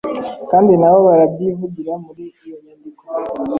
[0.51, 3.03] kandi nabo barabyivugira muri iyo nyandiko;